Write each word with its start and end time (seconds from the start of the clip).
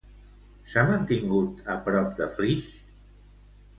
S'ha 0.71 0.85
mantingut 0.87 1.69
a 1.75 1.77
prop 1.89 2.11
de 2.21 2.31
Flix? 2.39 2.73